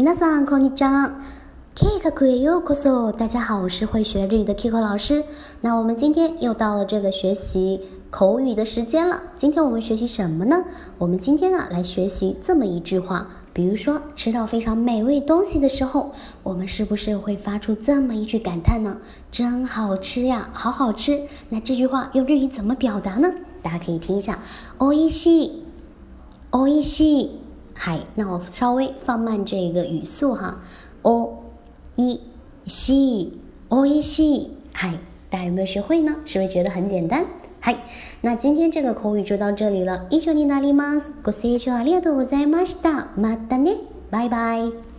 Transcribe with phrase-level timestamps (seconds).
[0.00, 1.12] 皆さんこんにちは。
[1.74, 3.12] K 课へようこそ。
[3.12, 5.24] 大家好，我是会学日语的 Kiko 老师。
[5.60, 9.22] 那我们今天又到了这个学习口语的时间了。
[9.36, 10.64] 今天我们学习什么呢？
[10.98, 13.28] 我们今天啊来学习这么一句话。
[13.52, 18.98] 比如说吃到非常美味东西的时候，我们是不是会发出这么一句感叹呢？
[19.30, 21.22] 真好吃呀，好好吃。
[21.48, 23.30] 那这句话用日语怎么表达呢？
[23.62, 24.38] 大家可以听一下。
[24.78, 25.50] おいしい，
[26.50, 27.39] おいしい。
[27.80, 30.62] 嗨，那我稍微放慢这个语速哈。
[31.02, 31.42] お
[31.96, 32.20] い
[32.66, 33.32] しい，
[33.68, 34.48] おいしい。
[34.72, 36.16] 嗨，大家有没有学会呢？
[36.24, 37.24] 是不是觉得很简单？
[37.60, 37.84] 嗨，
[38.22, 40.06] 那今天这个口语就到这里了。
[40.10, 41.12] 以上になります。
[41.22, 43.08] ご清聴ありがとうございました。
[43.16, 43.78] またね。
[44.10, 44.89] バイバイ。